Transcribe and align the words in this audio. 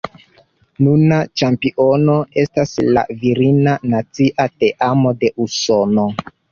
Nuna 0.85 1.19
ĉampiono 1.41 2.17
estas 2.45 2.73
la 2.97 3.05
virina 3.23 3.79
nacia 3.95 4.51
teamo 4.61 5.19
de 5.23 5.37
Usono. 5.49 6.13